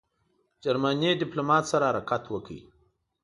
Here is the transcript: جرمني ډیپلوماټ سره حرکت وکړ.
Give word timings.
جرمني 0.63 1.11
ډیپلوماټ 1.21 1.63
سره 1.71 1.85
حرکت 1.91 2.23
وکړ. 2.29 2.57